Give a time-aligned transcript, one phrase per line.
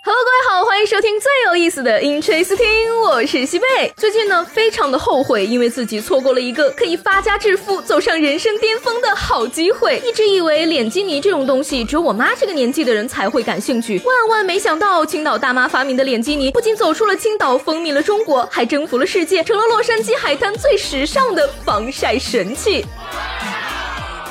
[0.00, 3.92] Hello，各位好，欢迎收听最有意思的 Interesting，我是西贝。
[3.96, 10.00] 最近呢，非常的后悔，因为自己错过了一个可以发家致富、走上人生巅峰的好机会。
[10.06, 14.00] 一直以为脸基尼这种东西，只有我妈这个年纪的人才会感兴趣。
[14.04, 22.86] 万万没想到，青岛大妈发明的脸基尼，不仅走出了青岛，风靡了中国，还征服了世界，成了洛杉矶海滩最时尚的防晒神器。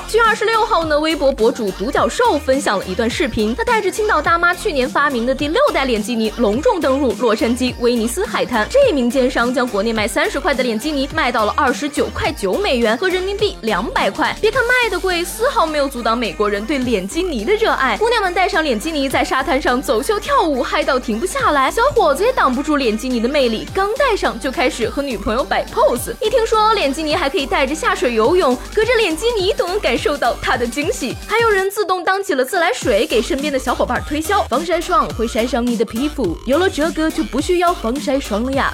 [0.08, 8.66] 七月二十六号呢，微博博主独角兽分享了一段视频，他带着青岛大妈去年发明的第六代脸基尼，隆重登陆洛杉矶威尼斯海滩。
[8.70, 14.34] 这名奸商将国内卖三十块的脸基尼卖到了二十九块九美元，和人民币两百块。
[14.40, 17.98] 别看卖的贵，丝毫没有阻挡美国人对脸基尼的热爱。
[17.98, 21.70] 姑娘们戴上脸基尼，在沙滩上走秀跳舞，嗨到停不下来。
[21.70, 26.14] 小伙子也挡不住脸基尼的魅力，刚戴上就开始和女朋友摆 pose。
[26.22, 29.97] 一听说脸基尼还可以带着下水游泳，隔着脸基尼都能感。
[29.98, 38.72] 受到他的惊喜，还有人自动当起了自来水，给身边的小伙伴推销防晒霜，会晒伤你的皮肤，有了这个就不需要防晒霜了呀。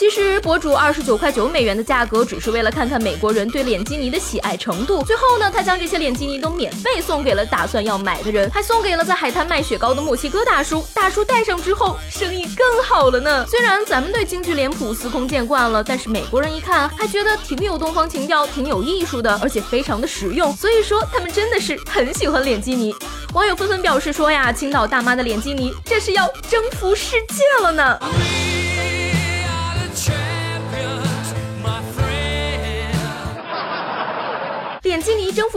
[0.00, 5.02] 其实博主二十九块九美元的价格，只是为了看看美国人对脸基尼的喜爱程度。
[5.02, 10.82] 最后呢，他将这些脸基尼都免费送给了打算要买的人，还送给了在海滩卖雪糕的墨西哥大叔。
[10.94, 13.44] 大叔戴上之后，生意更好了呢。
[13.46, 20.50] 虽然咱们对京剧脸谱司空见惯了，但是美国人一看还觉得挺有东方情调，挺有艺术的，而且非常的实用。
[20.56, 22.94] 所以说他们真的是很喜欢脸基尼。
[23.34, 28.00] 网友纷纷表示说呀，青岛大妈的脸基尼，这是要征服世界了呢。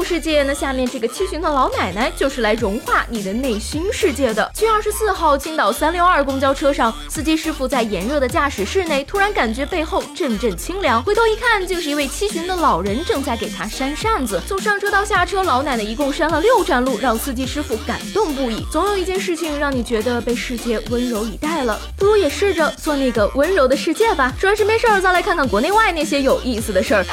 [0.03, 4.51] 世界，那下面这个七旬的老奶奶就是来融化你的内心世界的。
[4.53, 14.41] 七月二十四号，青岛三六二公交车上，司机师傅在炎热的驾驶室内，突然感觉背后阵阵清凉，回头一看，竟是一位七旬的老人正在给他扇扇子。
[14.47, 18.65] 从上车到下车，老奶奶一共扇了六站路，让司机师傅感动不已。
[18.71, 24.33] 总有一件事情让你觉得被世界温柔以待了，不如也试着做那个温柔的世界吧。
[24.39, 27.05] 说完是没事儿，再来看看国内外那些有意思的事儿。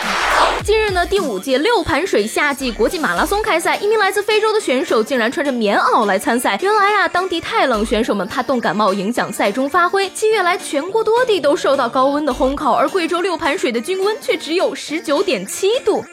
[0.65, 6.59] 近日呢，第五届六盘水夏季国际马拉松开赛，一名来自非洲的选手竟然穿着棉袄来参赛。
[6.63, 10.09] 原来啊，当地太冷，选手们怕冻感冒影响赛中发挥。
[10.11, 16.05] 七月来，全国多地都受到高温的烘烤，而贵州六盘水的均温却只有十九点七度。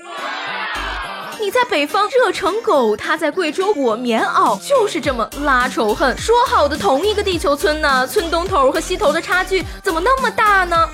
[1.39, 6.17] 你在北方热成狗，他在贵州裹棉袄，就是这么拉仇恨。
[6.17, 8.07] 说好的同一个地球村呢？
[8.07, 10.89] 村东头和西头的差距怎么那么大呢？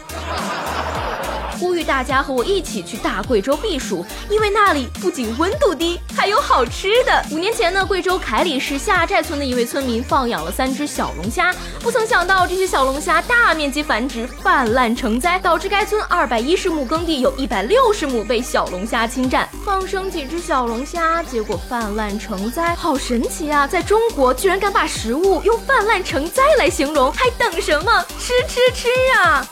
[1.59, 7.25] 呼吁大家和我一起去大贵州避暑，因为那里不仅温度低，还有好吃的。
[7.31, 19.47] 五年前呢，贵州凯里市下寨村的一位村民放养了三只小龙虾，不曾想到这些小龙虾大面积繁殖，泛滥成灾，导致该村二百一十亩耕地有一百六十亩被小龙虾侵占。
[19.65, 23.65] 放生几只小龙虾，结果泛滥成灾，好神奇啊！
[23.67, 28.05] 在中国居然敢把食物用泛滥成灾来形容，还等什么？
[28.19, 29.47] 吃吃吃啊！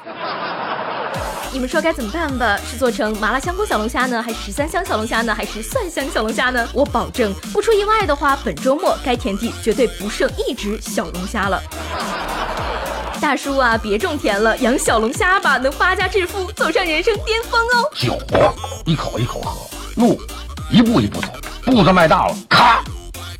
[1.53, 2.57] 你们说该怎么办吧？
[2.65, 6.65] 是做成麻辣香锅小龙虾呢，还是十三香小龙虾呢，还是蒜香小龙虾呢？
[6.73, 11.61] 我保证，不出意外的话，本周末该田地绝对不剩一只小龙虾了。
[13.19, 17.91] 大叔啊，别种田了，养小龙虾吧，能发家致富，走上人生巅峰哦。
[17.95, 18.17] 酒
[18.85, 20.19] 一口一口喝，路
[20.71, 21.27] 一步一步走，
[21.65, 22.81] 步子迈大了，咔，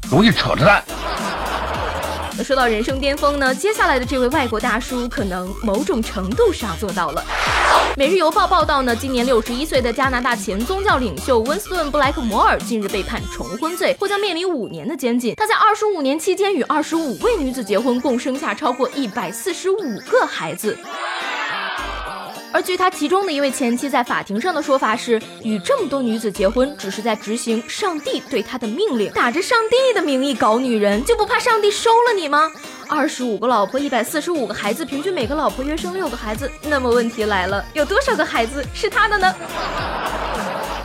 [0.10, 0.84] 容易扯着蛋。
[2.38, 7.24] 那说到人生巅峰呢，接下来的这位外国大叔可能某种程度上做到了。
[7.98, 15.36] 每日邮报报道呢，今年六十一岁的加拿大前宗教领袖温斯顿·布莱克摩尔近日被判重婚罪，或将面临五年的监禁。
[15.36, 20.78] 他在二十五年期间与二十五位女子结婚，共生下超过一百四十五个孩子。
[22.54, 32.52] 而据他其中的一位前妻在法庭上的说法是，与这么多女子结婚，只是在执行上帝对他的命令，打着上帝的名义搞女人，就不怕上帝收了你吗？
[32.90, 36.52] 二十五个老婆，一百四十五个孩子，平均每个老婆约生六个孩子。
[36.64, 39.34] 那么问题来了，有多少个孩子是他的呢？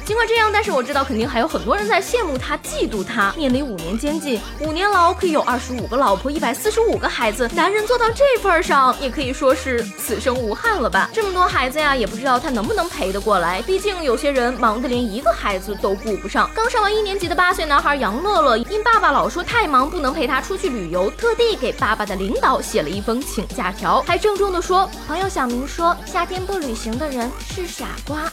[0.07, 3.35] 尽管这样，但是我知道肯定还有很多人在羡慕他、嫉妒他。
[3.37, 7.51] 面临五年监禁，五年牢，可以有二十五个老婆、一百四十五个孩子。
[7.53, 11.11] 男人做到这份上，也可以说是此生无憾了吧？
[11.13, 13.61] 这么多孩子呀，也不知道他能不能陪得过来。
[13.63, 16.49] 毕竟有些人忙得连一个孩子都顾不上。
[16.55, 28.33] 刚上完一年级的八岁男孩杨乐乐，因爸爸老说太忙不能陪他出去旅游，特地给爸爸的领导写了一封请假条，还郑重地说：“朋友小明说，夏天不旅行的人是傻瓜。”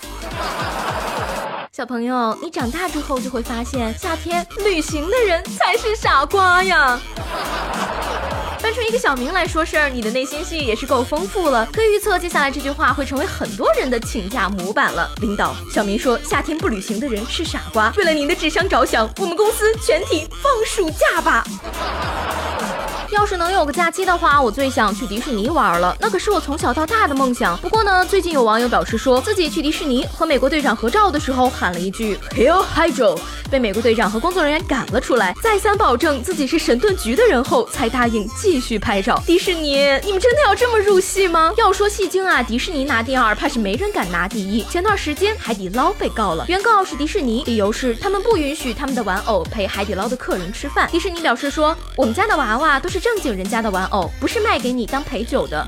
[1.75, 6.99] 小朋友，你长大之后就会发现，夏天旅行的人才是傻瓜呀。
[8.61, 11.67] 搬出一个小明来说事儿，你的内心戏也是够丰富了。
[11.73, 15.09] 可以预测，接下来这句话会成为很多人的请假模板了。
[15.19, 17.91] 领导，小明说夏天不旅行的人是傻瓜。
[17.97, 21.43] 为了您的智商着想，我们公司全体放暑假吧。
[23.13, 27.55] 要是能有个假期的话，我最想去迪士尼玩了，那可是我从小到大的梦想。
[27.59, 33.19] 不过呢，最近有网友表示说自己去迪士尼和美国队长合照的时候喊了一句 Hail Hydro，
[33.51, 39.21] 被美国队长和工作人员赶了出来，再三保证自己是神盾局的人后，才答应继续拍照。
[39.27, 41.53] 迪士尼，你们真的要这么入戏吗？
[41.55, 44.63] 要说戏精啊，迪士尼拿第二，怕是没人敢拿第一。
[44.63, 50.89] 前段时间海底捞被告了，原告是迪士尼，理由是他们不允许他们的玩偶陪海底捞的客人吃饭。
[50.91, 53.02] 迪士尼表示说，我们家的娃娃都是。
[53.03, 55.67] 正经人家的玩偶不是卖给你当陪酒的，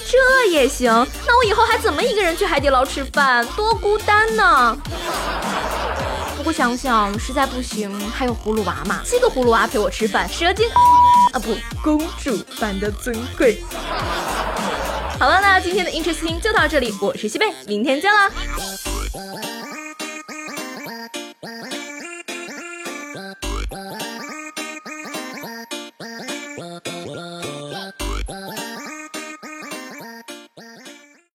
[0.00, 0.90] 这也行？
[1.24, 3.46] 那我以后还怎么一个人去海底捞吃饭？
[3.54, 4.76] 多孤单呢！
[6.36, 10.68] 不过想想实在不行，还有葫芦娃嘛，七个葫芦娃陪我吃饭，蛇精
[11.32, 13.62] 啊不，公主般的尊贵。
[15.20, 18.28] 好了，那今天的 Interesting 就到这里，我是西贝，明天见啦。